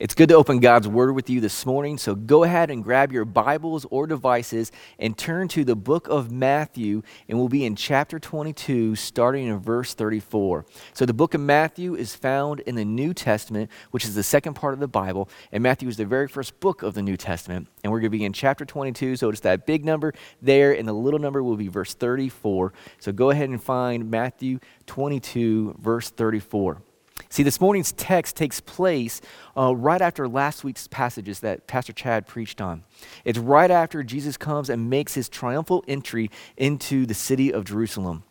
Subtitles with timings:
[0.00, 3.12] It's good to open God's Word with you this morning, so go ahead and grab
[3.12, 7.76] your Bibles or devices and turn to the book of Matthew, and we'll be in
[7.76, 10.64] chapter 22, starting in verse 34.
[10.94, 14.54] So, the book of Matthew is found in the New Testament, which is the second
[14.54, 17.68] part of the Bible, and Matthew is the very first book of the New Testament.
[17.84, 20.88] And we're going to be in chapter 22, so it's that big number there, and
[20.88, 22.72] the little number will be verse 34.
[23.00, 26.80] So, go ahead and find Matthew 22, verse 34.
[27.28, 29.20] See, this morning's text takes place
[29.56, 32.84] uh, right after last week's passages that Pastor Chad preached on.
[33.24, 38.24] It's right after Jesus comes and makes his triumphal entry into the city of Jerusalem,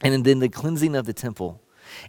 [0.00, 1.60] and then the cleansing of the temple.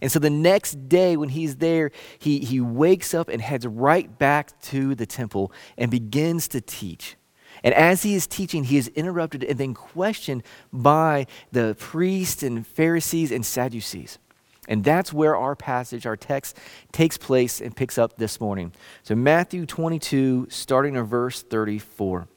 [0.01, 4.17] And so the next day, when he's there, he, he wakes up and heads right
[4.17, 7.17] back to the temple and begins to teach.
[7.63, 12.65] And as he is teaching, he is interrupted and then questioned by the priests and
[12.65, 14.19] Pharisees and Sadducees.
[14.67, 16.57] And that's where our passage, our text,
[16.91, 18.71] takes place and picks up this morning.
[19.03, 22.27] So, Matthew 22, starting in verse 34.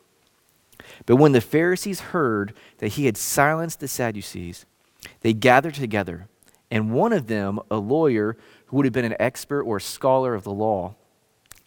[1.07, 4.67] But when the Pharisees heard that he had silenced the Sadducees,
[5.21, 6.29] they gathered together,
[6.71, 10.35] and one of them, a lawyer who would have been an expert or a scholar
[10.35, 10.95] of the law,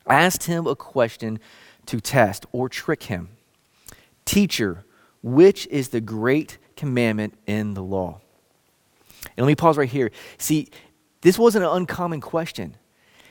[0.07, 1.39] asked him a question
[1.85, 3.29] to test or trick him
[4.25, 4.85] Teacher,
[5.21, 8.21] which is the great commandment in the law?
[9.25, 10.11] And let me pause right here.
[10.37, 10.69] See,
[11.21, 12.77] this wasn't an uncommon question.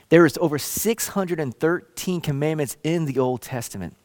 [0.09, 3.97] There is over 613 commandments in the Old Testament.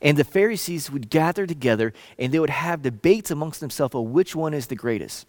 [0.00, 4.34] And the Pharisees would gather together and they would have debates amongst themselves of which
[4.34, 5.26] one is the greatest.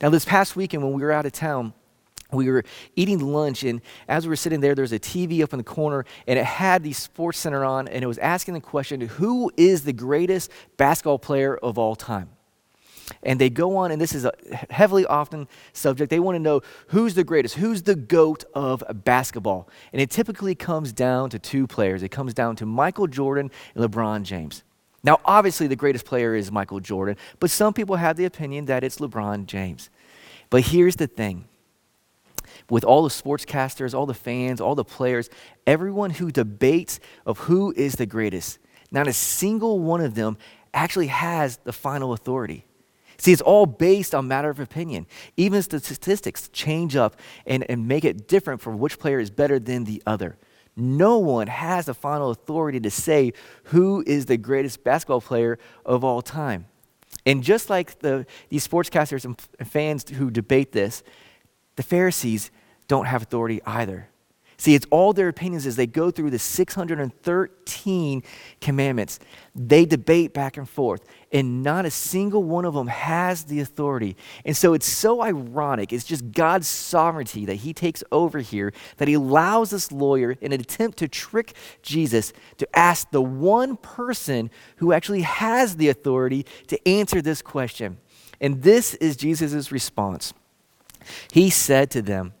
[0.00, 1.74] Now, this past weekend when we were out of town,
[2.30, 2.64] we were
[2.96, 5.64] eating lunch, and as we were sitting there, there was a TV up in the
[5.64, 9.52] corner, and it had the Sports Center on, and it was asking the question Who
[9.56, 12.30] is the greatest basketball player of all time?
[13.22, 14.32] And they go on, and this is a
[14.70, 16.10] heavily often subject.
[16.10, 19.68] They want to know who's the greatest, who's the GOAT of basketball.
[19.92, 23.84] And it typically comes down to two players it comes down to Michael Jordan and
[23.84, 24.62] LeBron James.
[25.02, 28.82] Now, obviously, the greatest player is Michael Jordan, but some people have the opinion that
[28.82, 29.90] it's LeBron James.
[30.48, 31.46] But here's the thing
[32.70, 35.28] with all the sportscasters, all the fans, all the players,
[35.66, 38.58] everyone who debates of who is the greatest,
[38.90, 40.38] not a single one of them
[40.72, 42.64] actually has the final authority.
[43.24, 45.06] See, it's all based on matter of opinion.
[45.38, 49.84] Even statistics change up and, and make it different for which player is better than
[49.84, 50.36] the other.
[50.76, 53.32] No one has the final authority to say
[53.62, 56.66] who is the greatest basketball player of all time.
[57.24, 59.40] And just like the, these sportscasters and
[59.70, 61.02] fans who debate this,
[61.76, 62.50] the Pharisees
[62.88, 64.10] don't have authority either.
[64.56, 68.22] See, it's all their opinions as they go through the 613
[68.60, 69.18] commandments.
[69.54, 74.16] They debate back and forth, and not a single one of them has the authority.
[74.44, 75.92] And so it's so ironic.
[75.92, 80.52] It's just God's sovereignty that He takes over here, that He allows this lawyer, in
[80.52, 86.46] an attempt to trick Jesus, to ask the one person who actually has the authority
[86.68, 87.98] to answer this question.
[88.40, 90.32] And this is Jesus' response.
[91.32, 92.32] He said to them,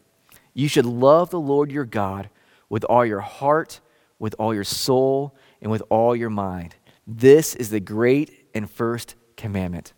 [0.54, 2.30] you should love the Lord your God
[2.68, 3.80] with all your heart,
[4.20, 6.76] with all your soul, and with all your mind.
[7.06, 9.92] This is the great and first commandment.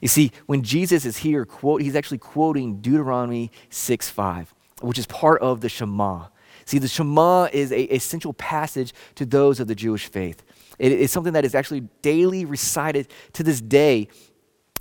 [0.00, 5.06] You see, when Jesus is here, quote, he's actually quoting Deuteronomy 6 5, which is
[5.06, 6.26] part of the Shema.
[6.64, 10.42] See, the Shema is a essential passage to those of the Jewish faith.
[10.78, 14.08] It is something that is actually daily recited to this day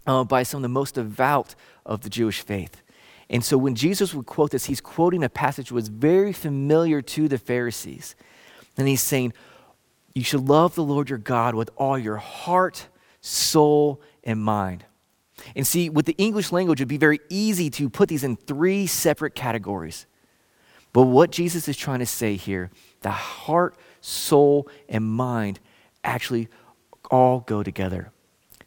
[0.07, 2.81] uh, by some of the most devout of the Jewish faith.
[3.29, 7.01] And so when Jesus would quote this, he's quoting a passage that was very familiar
[7.01, 8.15] to the Pharisees.
[8.77, 9.33] And he's saying,
[10.13, 12.87] You should love the Lord your God with all your heart,
[13.23, 14.83] soul, and mind.
[15.55, 18.85] And see, with the English language, it'd be very easy to put these in three
[18.85, 20.05] separate categories.
[20.91, 22.69] But what Jesus is trying to say here,
[23.01, 25.59] the heart, soul, and mind
[26.03, 26.49] actually
[27.09, 28.11] all go together.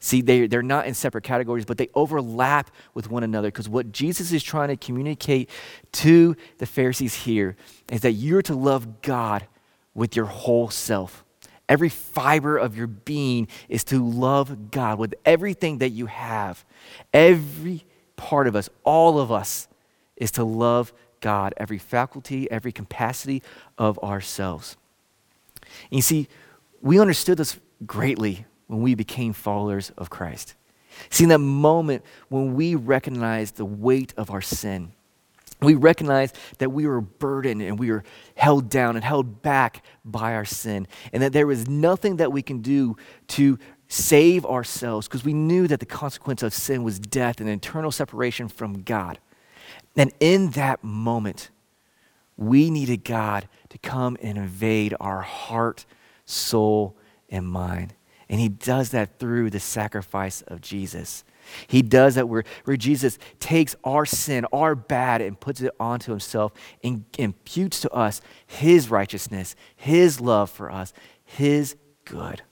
[0.01, 3.93] See, they, they're not in separate categories, but they overlap with one another because what
[3.93, 5.51] Jesus is trying to communicate
[5.93, 7.57] to the Pharisees here
[7.91, 9.47] is that you're to love God
[9.95, 11.25] with your whole self.
[11.69, 16.65] Every fiber of your being is to love God with everything that you have.
[17.13, 17.85] Every
[18.15, 19.69] part of us, all of us,
[20.17, 23.43] is to love God, every faculty, every capacity
[23.79, 24.77] of ourselves.
[25.91, 26.29] And you see,
[26.81, 30.55] we understood this greatly when we became followers of Christ.
[31.11, 34.93] See, in that moment when we recognized the weight of our sin,
[35.61, 38.05] we recognized that we were burdened and we were
[38.35, 42.43] held down and held back by our sin, and that there was nothing that we
[42.43, 42.97] can do
[43.29, 43.59] to
[43.89, 48.49] save ourselves because we knew that the consequence of sin was death and eternal separation
[48.49, 49.19] from God.
[49.97, 51.51] And in that moment,
[52.37, 55.87] we needed God to come and invade our heart,
[56.27, 56.97] soul,
[57.31, 57.95] and mind.
[58.29, 61.25] And he does that through the sacrifice of Jesus.
[61.67, 66.13] He does that where, where Jesus takes our sin, our bad, and puts it onto
[66.13, 66.53] himself
[66.83, 70.93] and imputes to us his righteousness, his love for us,
[71.25, 72.43] his good.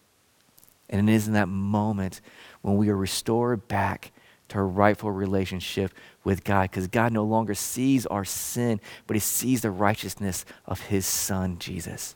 [0.89, 2.21] And it is in that moment
[2.63, 4.13] when we are restored back
[4.49, 5.93] to a rightful relationship
[6.23, 10.81] with God because God no longer sees our sin, but he sees the righteousness of
[10.83, 12.15] his son, Jesus.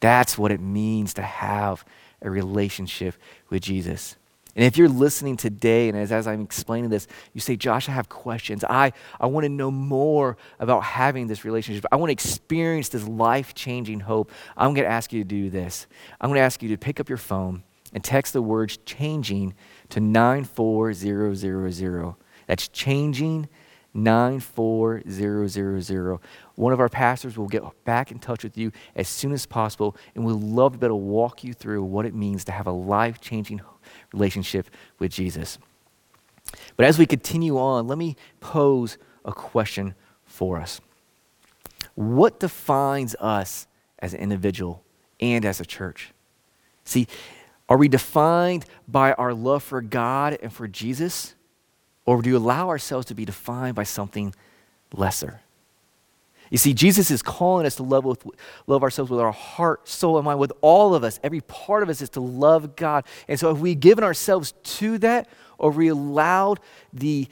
[0.00, 1.84] That's what it means to have
[2.22, 3.14] a relationship
[3.48, 4.16] with Jesus.
[4.58, 7.92] And if you're listening today, and as, as I'm explaining this, you say, Josh, I
[7.92, 8.64] have questions.
[8.64, 11.86] I, I want to know more about having this relationship.
[11.92, 14.32] I want to experience this life changing hope.
[14.56, 15.86] I'm going to ask you to do this.
[16.20, 17.62] I'm going to ask you to pick up your phone
[17.92, 19.54] and text the words changing
[19.90, 22.16] to 94000.
[22.48, 23.48] That's changing
[23.94, 26.18] 94000.
[26.56, 29.96] One of our pastors will get back in touch with you as soon as possible,
[30.16, 32.66] and we'd love to be able to walk you through what it means to have
[32.66, 33.60] a life changing
[34.12, 34.68] relationship
[34.98, 35.58] with Jesus.
[36.76, 39.94] But as we continue on, let me pose a question
[40.24, 40.80] for us.
[41.94, 43.66] What defines us
[43.98, 44.82] as an individual
[45.20, 46.12] and as a church?
[46.84, 47.06] See,
[47.68, 51.34] are we defined by our love for God and for Jesus?
[52.06, 54.34] Or do we allow ourselves to be defined by something
[54.94, 55.40] lesser?
[56.50, 58.24] You see, Jesus is calling us to love, with,
[58.66, 61.20] love ourselves with our heart, soul, and mind, with all of us.
[61.22, 63.04] Every part of us is to love God.
[63.26, 65.28] And so, have we given ourselves to that,
[65.58, 66.60] or we allowed
[66.92, 67.28] the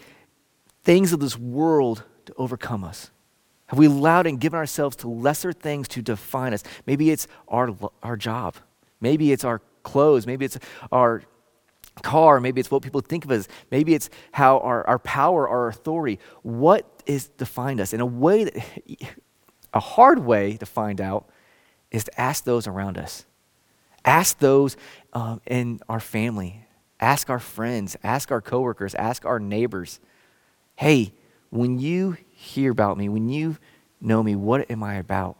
[0.84, 3.10] things of this world to overcome us?
[3.66, 6.62] Have we allowed and given ourselves to lesser things to define us?
[6.86, 8.56] Maybe it's our, our job.
[9.00, 10.26] Maybe it's our clothes.
[10.26, 10.58] Maybe it's
[10.92, 11.22] our
[12.02, 12.40] car.
[12.40, 13.48] Maybe it's what people think of us.
[13.70, 16.18] Maybe it's how our, our power, our authority.
[16.42, 17.92] What is defined us?
[17.92, 18.56] In a way that,
[19.72, 21.28] a hard way to find out
[21.90, 23.26] is to ask those around us.
[24.04, 24.76] Ask those
[25.12, 26.66] um, in our family.
[27.00, 27.96] Ask our friends.
[28.02, 28.94] Ask our coworkers.
[28.94, 30.00] Ask our neighbors.
[30.76, 31.12] Hey,
[31.50, 33.56] when you hear about me, when you
[34.00, 35.36] know me, what am I about?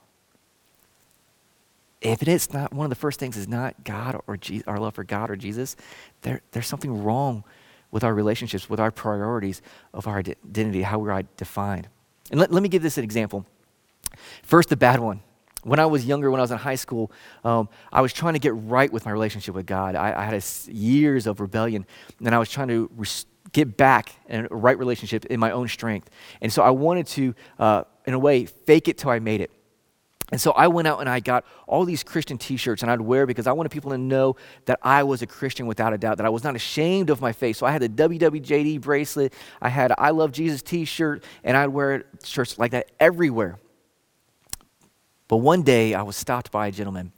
[2.13, 4.95] If it is not one of the first things is not God or our love
[4.95, 5.77] for God or Jesus,
[6.23, 7.45] there, there's something wrong
[7.91, 9.63] with our relationships, with our priorities
[9.93, 11.89] of our identity, how we're defined.
[12.31, 13.47] And let, let me give this an example.
[14.43, 15.21] First, the bad one.
[15.63, 17.11] When I was younger, when I was in high school,
[17.43, 19.97] um, I was trying to get right with my relationship with God.
[19.97, 21.87] I, I had a, years of rebellion,
[22.25, 22.89] and I was trying to
[23.53, 26.09] get back in a right relationship in my own strength.
[26.41, 29.51] And so I wanted to, uh, in a way, fake it till I made it.
[30.33, 33.01] And so I went out and I got all these Christian t shirts and I'd
[33.01, 34.35] wear because I wanted people to know
[34.65, 37.33] that I was a Christian without a doubt, that I was not ashamed of my
[37.33, 37.57] faith.
[37.57, 39.33] So I had the WWJD bracelet,
[39.63, 43.59] I had I Love Jesus t shirt, and I'd wear shirts like that everywhere.
[45.29, 47.13] But one day I was stopped by a gentleman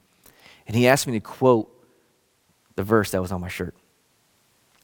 [0.67, 1.75] and he asked me to quote
[2.75, 3.73] the verse that was on my shirt.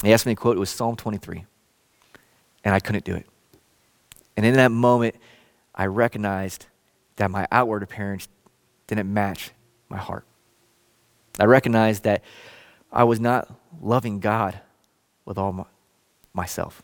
[0.04, 1.46] He asked me to quote, it was Psalm 23.
[2.64, 3.28] And I couldn't do it.
[4.36, 5.16] And in that moment,
[5.74, 6.66] I recognized
[7.18, 8.28] that my outward appearance
[8.88, 9.52] didn't match
[9.90, 10.26] my heart.
[11.40, 12.24] I recognized that
[12.92, 14.60] I was not loving God
[15.26, 15.66] with all my,
[16.34, 16.84] myself.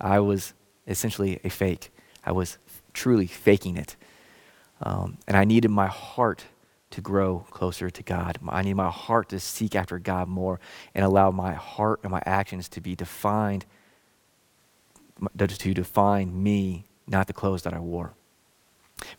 [0.00, 0.54] I was
[0.86, 1.90] essentially a fake.
[2.24, 2.58] I was
[2.92, 3.96] truly faking it.
[4.80, 6.44] Um, and I needed my heart
[6.90, 8.38] to grow closer to God.
[8.48, 10.60] I need my heart to seek after God more
[10.94, 13.66] and allow my heart and my actions to be defined,
[15.36, 18.14] to define me, not the clothes that I wore.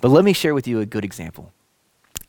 [0.01, 1.51] But let me share with you a good example.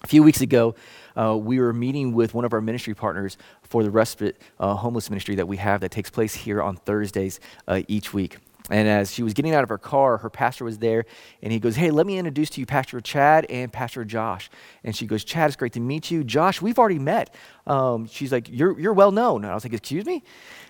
[0.03, 0.75] A few weeks ago,
[1.15, 5.11] uh, we were meeting with one of our ministry partners for the respite uh, homeless
[5.11, 7.39] ministry that we have that takes place here on Thursdays
[7.69, 8.39] uh, each week.
[8.71, 11.05] And as she was getting out of her car, her pastor was there,
[11.43, 14.49] and he goes, Hey, let me introduce to you Pastor Chad and Pastor Josh.
[14.85, 16.23] And she goes, Chad, it's great to meet you.
[16.23, 17.35] Josh, we've already met.
[17.67, 19.43] Um, she's like, you're, you're well known.
[19.43, 20.23] And I was like, Excuse me?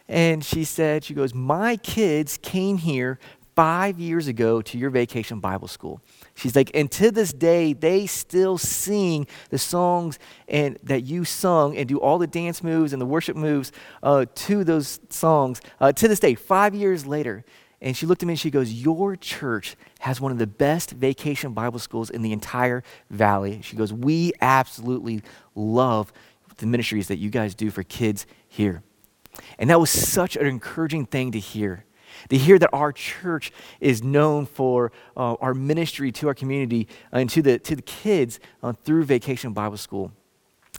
[0.08, 3.18] And she said, She goes, My kids came here
[3.60, 6.00] five years ago to your vacation Bible school.
[6.34, 11.76] She's like, and to this day, they still sing the songs and that you sung
[11.76, 13.70] and do all the dance moves and the worship moves
[14.02, 17.44] uh, to those songs uh, to this day, five years later.
[17.82, 20.92] And she looked at me and she goes, Your church has one of the best
[20.92, 23.60] vacation Bible schools in the entire valley.
[23.62, 25.20] She goes, We absolutely
[25.54, 26.14] love
[26.56, 28.82] the ministries that you guys do for kids here.
[29.58, 31.84] And that was such an encouraging thing to hear
[32.28, 37.30] to hear that our church is known for uh, our ministry to our community and
[37.30, 40.12] to the, to the kids uh, through Vacation Bible School.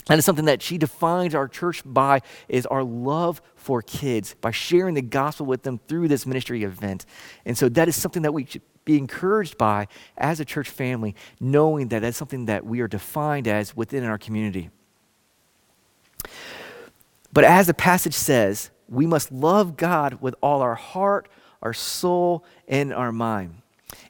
[0.08, 4.50] And it's something that she defines our church by is our love for kids, by
[4.50, 7.06] sharing the gospel with them through this ministry event.
[7.44, 9.86] And so that is something that we should be encouraged by
[10.18, 14.18] as a church family, knowing that that's something that we are defined as within our
[14.18, 14.70] community.
[17.32, 21.28] But as the passage says, we must love God with all our heart,
[21.62, 23.62] our soul, and our mind.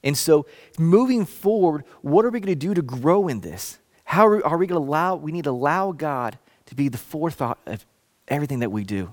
[0.05, 0.47] And so,
[0.79, 3.79] moving forward, what are we going to do to grow in this?
[4.05, 6.99] How are, are we going to allow, we need to allow God to be the
[6.99, 7.85] forethought of
[8.29, 9.12] everything that we do.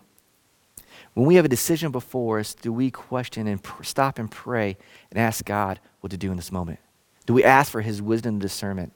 [1.13, 4.77] When we have a decision before us, do we question and pr- stop and pray
[5.11, 6.79] and ask God what to do in this moment?
[7.25, 8.93] Do we ask for His wisdom and discernment?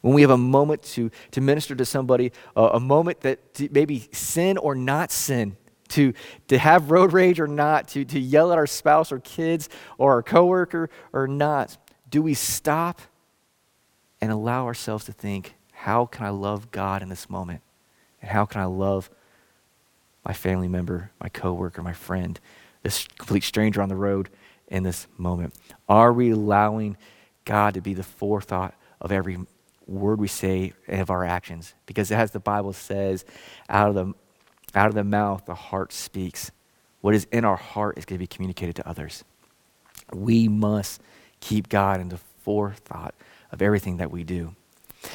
[0.00, 3.40] When we have a moment to, to minister to somebody, uh, a moment that
[3.72, 5.56] maybe sin or not sin,
[5.90, 6.12] to,
[6.48, 10.12] to have road rage or not, to, to yell at our spouse or kids or
[10.12, 11.76] our coworker or not,
[12.08, 13.00] do we stop
[14.20, 17.62] and allow ourselves to think, how can I love God in this moment?
[18.20, 19.10] And how can I love
[20.24, 22.38] my family member, my coworker, my friend,
[22.82, 24.28] this complete stranger on the road
[24.66, 25.54] in this moment?
[25.88, 26.96] Are we allowing
[27.44, 29.38] God to be the forethought of every
[29.86, 31.74] word we say and of our actions?
[31.86, 33.24] Because as the Bible says,
[33.68, 34.14] out of the
[34.78, 36.50] out of the mouth the heart speaks.
[37.00, 39.24] What is in our heart is going to be communicated to others.
[40.12, 41.02] We must
[41.40, 43.14] keep God in the forethought
[43.52, 44.54] of everything that we do.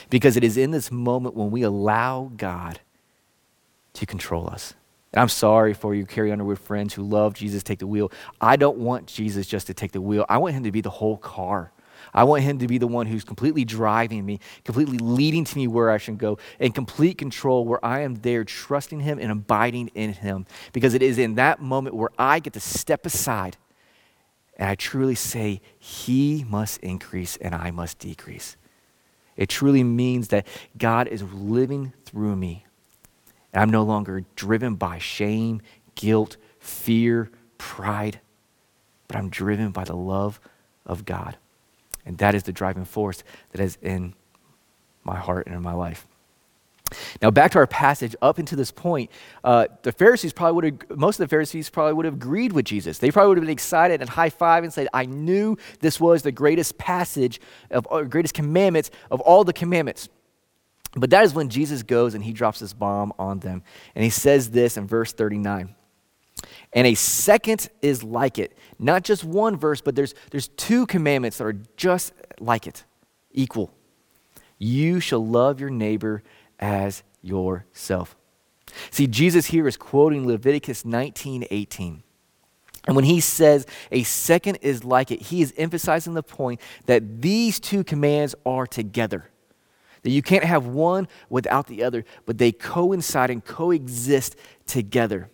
[0.10, 2.79] Because it is in this moment when we allow God
[3.93, 4.74] to control us.
[5.13, 8.12] And I'm sorry for you, Carrie Underwood friends who love Jesus take the wheel.
[8.41, 10.25] I don't want Jesus just to take the wheel.
[10.27, 11.72] I want him to be the whole car.
[12.13, 15.67] I want him to be the one who's completely driving me, completely leading to me
[15.67, 19.89] where I should go, and complete control where I am there trusting him and abiding
[19.96, 20.46] in him.
[20.74, 23.58] Because it is in that moment where I get to step aside
[24.58, 28.55] and I truly say, He must increase and I must decrease.
[29.36, 30.46] It truly means that
[30.77, 32.65] God is living through me
[33.53, 35.62] and I'm no longer driven by shame,
[35.96, 38.20] guilt, fear, pride,
[39.08, 40.39] but I'm driven by the love
[40.86, 41.38] of God.
[42.05, 44.13] And that is the driving force that is in
[45.03, 46.07] my heart and in my life.
[47.22, 49.10] Now, back to our passage, up until this point,
[49.43, 52.65] uh, the Pharisees probably would have, most of the Pharisees probably would have agreed with
[52.65, 53.00] Jesus.
[53.00, 56.22] They probably would have been excited and high five and said, I knew this was
[56.22, 57.39] the greatest passage
[57.72, 60.10] of, uh, greatest commandments of all the commandments.
[60.95, 63.63] But that is when Jesus goes and he drops this bomb on them.
[63.95, 65.74] And he says this in verse 39.
[66.74, 68.58] And a second is like it.
[68.80, 72.84] Not just one verse, but there's, there's two commandments that are just like it,
[73.32, 73.72] equal.
[74.58, 76.24] You shall love your neighbor
[76.60, 78.15] as yourself.
[78.89, 82.03] See, Jesus here is quoting Leviticus 19 18.
[82.86, 87.22] And when he says a second is like it, he is emphasizing the point that
[87.22, 89.30] these two commands are together.
[90.01, 95.30] That you can't have one without the other, but they coincide and coexist together.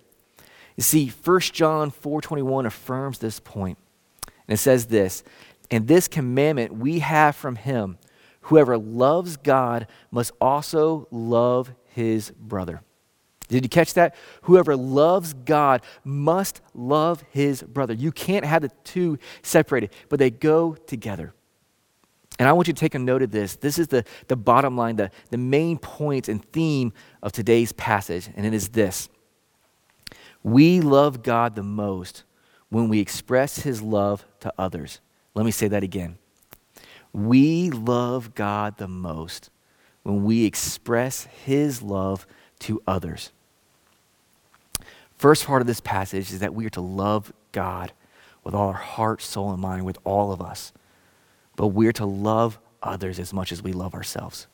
[0.79, 3.77] You see, 1 John 4:21 affirms this point.
[4.25, 5.25] And it says this,
[5.69, 7.97] and this commandment we have from him,
[8.43, 12.79] whoever loves God must also love his brother.
[13.49, 14.15] Did you catch that?
[14.43, 17.93] Whoever loves God must love his brother.
[17.93, 21.33] You can't have the two separated, but they go together.
[22.39, 23.57] And I want you to take a note of this.
[23.57, 28.29] This is the, the bottom line, the, the main point and theme of today's passage,
[28.33, 29.09] and it is this
[30.43, 32.23] We love God the most
[32.69, 34.99] when we express his love to others.
[35.35, 36.17] Let me say that again.
[37.13, 39.49] We love God the most
[40.03, 42.25] when we express his love
[42.59, 43.31] to others.
[45.17, 47.91] First part of this passage is that we are to love God
[48.43, 50.71] with all our heart, soul, and mind, with all of us
[51.59, 54.47] but we're to love others as much as we love ourselves.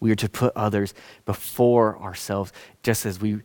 [0.00, 0.94] We are to put others
[1.26, 3.40] before ourselves, just as we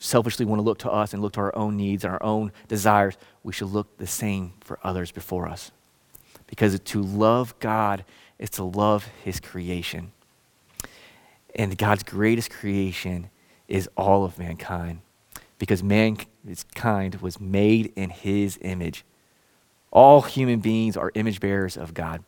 [0.00, 2.50] selfishly want to look to us and look to our own needs and our own
[2.66, 3.16] desires.
[3.44, 5.70] We should look the same for others before us.
[6.46, 8.04] Because to love God
[8.38, 10.10] is to love His creation.
[11.54, 13.30] And God's greatest creation
[13.68, 15.02] is all of mankind.
[15.58, 19.04] Because mankind was made in His image.
[19.92, 22.24] All human beings are image bearers of God.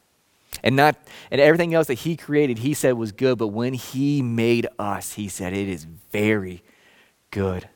[0.63, 0.97] And not
[1.31, 5.15] and everything else that he created, he said was good, but when he made us,
[5.15, 6.63] he said it is very
[7.33, 7.69] good.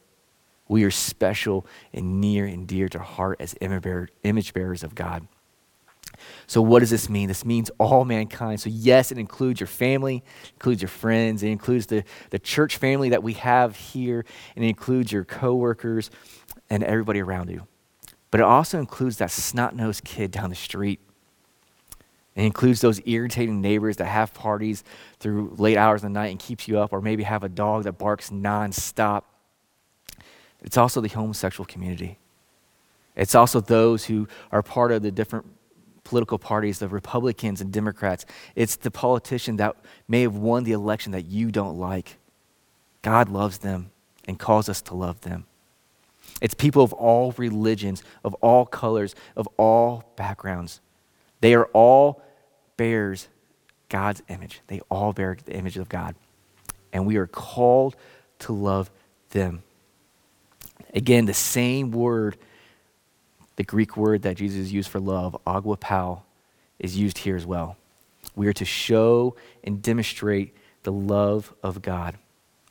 [0.69, 5.27] We are special and near and dear to heart as image bearers of God.
[6.47, 7.29] So, what does this mean?
[7.29, 8.61] This means all mankind.
[8.61, 10.23] So, yes, it includes your family,
[10.55, 14.69] includes your friends, it includes the, the church family that we have here, and it
[14.69, 16.11] includes your coworkers
[16.71, 17.67] and everybody around you.
[18.31, 21.01] But it also includes that snot nosed kid down the street.
[22.35, 24.85] It includes those irritating neighbors that have parties
[25.21, 27.85] through late hours of the night and keeps you up, or maybe have a dog
[27.85, 29.23] that barks nonstop.
[30.63, 32.19] It's also the homosexual community.
[33.15, 35.47] It's also those who are part of the different
[36.05, 38.27] political parties, the Republicans and Democrats.
[38.55, 42.19] It's the politician that may have won the election that you don't like.
[43.03, 43.91] God loves them
[44.27, 45.47] and calls us to love them.
[46.41, 50.81] It's people of all religions, of all colors, of all backgrounds.
[51.41, 52.23] They are all
[52.77, 53.29] bears
[53.89, 54.61] God's image.
[54.67, 56.15] They all bear the image of God.
[56.93, 57.97] And we are called
[58.41, 58.91] to love
[59.31, 59.63] them.
[60.95, 62.37] Again, the same word,
[63.56, 66.23] the Greek word that Jesus used for love, agapao,
[66.78, 67.76] is used here as well.
[68.35, 72.16] We are to show and demonstrate the love of God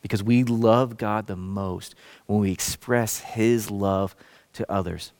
[0.01, 1.95] because we love God the most
[2.27, 4.15] when we express His love
[4.53, 5.12] to others.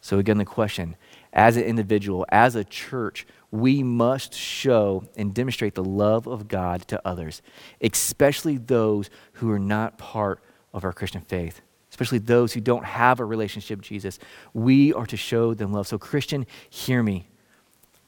[0.00, 0.96] So, again, the question
[1.32, 6.88] as an individual, as a church, we must show and demonstrate the love of God
[6.88, 7.42] to others,
[7.80, 10.40] especially those who are not part
[10.72, 11.60] of our Christian faith,
[11.90, 14.18] especially those who don't have a relationship with Jesus.
[14.52, 15.86] We are to show them love.
[15.86, 17.28] So, Christian, hear me.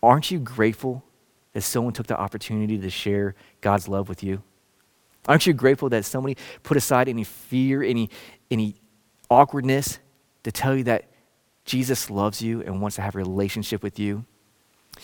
[0.02, 1.04] Aren't you grateful
[1.52, 4.42] that someone took the opportunity to share God's love with you?
[5.28, 8.08] Aren't you grateful that somebody put aside any fear, any,
[8.50, 8.76] any
[9.30, 9.98] awkwardness
[10.42, 11.10] to tell you that
[11.64, 14.24] Jesus loves you and wants to have a relationship with you.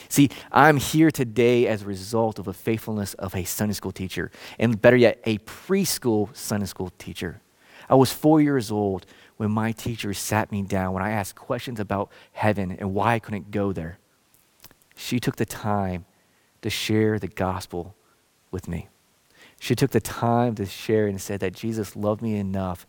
[0.08, 4.30] See, I'm here today as a result of the faithfulness of a Sunday school teacher,
[4.58, 7.40] and better yet, a preschool Sunday school teacher.
[7.88, 11.78] I was four years old when my teacher sat me down when I asked questions
[11.78, 13.98] about heaven and why I couldn't go there.
[14.94, 16.06] She took the time
[16.62, 17.94] to share the gospel
[18.50, 18.88] with me.
[19.60, 22.86] She took the time to share and said that Jesus loved me enough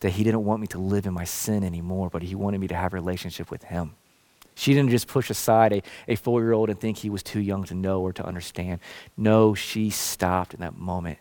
[0.00, 2.68] that he didn't want me to live in my sin anymore, but he wanted me
[2.68, 3.94] to have a relationship with him.
[4.54, 7.40] She didn't just push aside a, a four year old and think he was too
[7.40, 8.80] young to know or to understand.
[9.16, 11.18] No, she stopped in that moment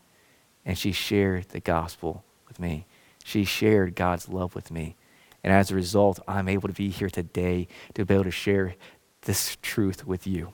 [0.65, 2.23] and she shared the gospel
[2.59, 2.85] me.
[3.23, 4.95] She shared God's love with me.
[5.43, 8.75] And as a result, I'm able to be here today to be able to share
[9.21, 10.53] this truth with you.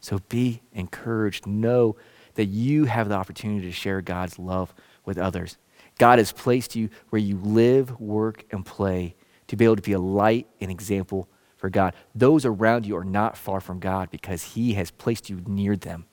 [0.00, 1.46] So be encouraged.
[1.46, 1.96] Know
[2.34, 4.72] that you have the opportunity to share God's love
[5.04, 5.56] with others.
[5.98, 9.16] God has placed you where you live, work, and play
[9.48, 11.94] to be able to be a light and example for God.
[12.14, 16.06] Those around you are not far from God because He has placed you near them.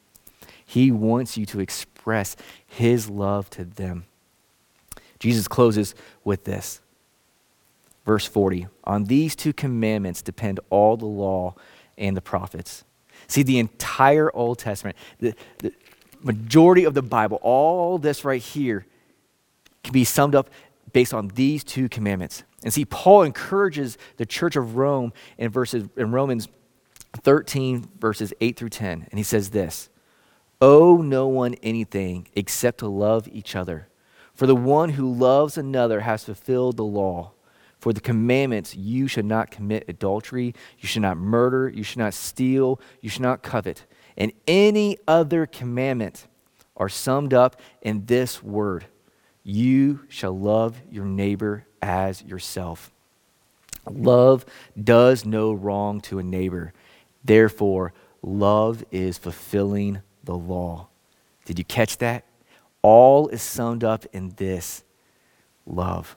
[0.65, 4.05] He wants you to express His love to them.
[5.25, 6.81] Jesus closes with this.
[8.05, 11.55] Verse 40 On these two commandments depend all the law
[11.97, 12.83] and the prophets.
[13.25, 15.73] See, the entire Old Testament, the, the
[16.21, 18.85] majority of the Bible, all this right here
[19.83, 20.51] can be summed up
[20.93, 22.43] based on these two commandments.
[22.63, 26.47] And see, Paul encourages the church of Rome in, verses, in Romans
[27.15, 29.07] 13, verses 8 through 10.
[29.09, 29.89] And he says this
[30.61, 33.87] Owe no one anything except to love each other.
[34.35, 37.31] For the one who loves another has fulfilled the law.
[37.79, 42.13] For the commandments, you should not commit adultery, you should not murder, you should not
[42.13, 43.85] steal, you should not covet.
[44.17, 46.27] And any other commandment
[46.77, 48.85] are summed up in this word
[49.47, 52.91] you shall love your neighbor as yourself.
[53.87, 54.43] Love
[54.81, 56.73] does no wrong to a neighbor.
[57.23, 57.93] Therefore,
[58.23, 60.87] love is fulfilling the law.
[61.45, 62.25] Did you catch that?
[62.87, 64.83] All is summed up in this
[65.65, 66.15] love.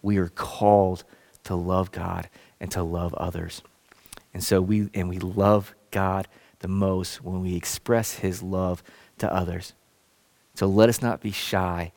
[0.00, 1.04] We are called
[1.44, 3.60] to love God and to love others.
[4.32, 6.28] And so we and we love God
[6.60, 8.82] the most when we express his love
[9.18, 9.74] to others.
[10.54, 11.92] So let us not be shy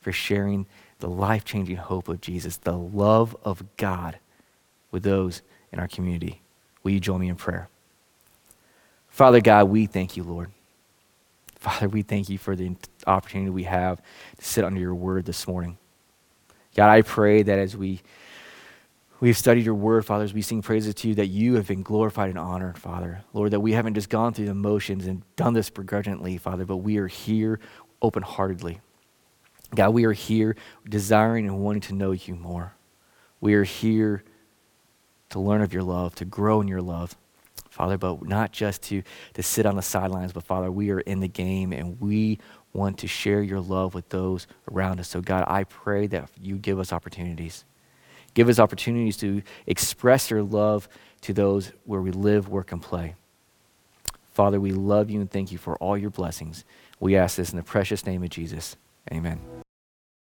[0.00, 0.66] for sharing
[1.00, 4.20] the life changing hope of Jesus, the love of God
[4.92, 6.40] with those in our community.
[6.84, 7.68] Will you join me in prayer?
[9.08, 10.52] Father God, we thank you, Lord.
[11.60, 12.74] Father, we thank you for the
[13.10, 14.00] opportunity we have
[14.38, 15.78] to sit under your word this morning.
[16.74, 18.00] God, I pray that as we
[19.20, 21.82] we've studied your word, Father, as we sing praises to you, that you have been
[21.82, 23.22] glorified and honored, Father.
[23.32, 26.78] Lord, that we haven't just gone through the motions and done this begrudgingly, Father, but
[26.78, 27.60] we are here
[28.00, 28.80] open heartedly.
[29.74, 30.56] God, we are here
[30.88, 32.74] desiring and wanting to know you more.
[33.40, 34.24] We are here
[35.30, 37.16] to learn of your love, to grow in your love,
[37.68, 39.02] Father, but not just to,
[39.34, 42.38] to sit on the sidelines, but Father, we are in the game and we
[42.72, 45.08] want to share your love with those around us.
[45.08, 47.64] So, God, I pray that you give us opportunities.
[48.34, 50.88] Give us opportunities to express your love
[51.22, 53.14] to those where we live, work, and play.
[54.32, 56.64] Father, we love you and thank you for all your blessings.
[57.00, 58.76] We ask this in the precious name of Jesus.
[59.12, 59.59] Amen.